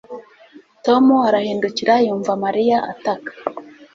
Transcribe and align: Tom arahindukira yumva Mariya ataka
Tom 0.85 1.05
arahindukira 1.27 1.93
yumva 2.05 2.31
Mariya 2.43 2.77
ataka 2.91 3.31